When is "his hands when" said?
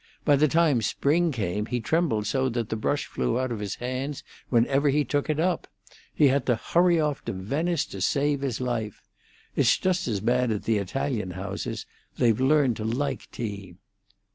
3.59-4.65